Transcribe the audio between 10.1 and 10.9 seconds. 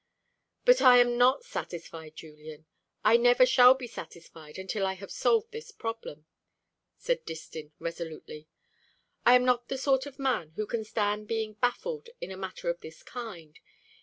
man who can